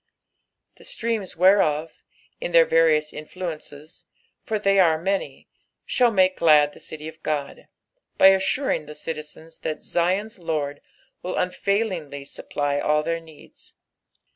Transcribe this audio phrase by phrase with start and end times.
[0.77, 2.01] "The ttreamt whereof"
[2.39, 2.65] in their.
[2.65, 4.05] rsiious influences,
[4.43, 5.47] for they are many,
[5.87, 7.67] ''ihali make glad the city of Ood,"
[8.17, 10.81] by assuring the citizens that Zion's Lord
[11.21, 13.75] will unfailingly supply all their needs.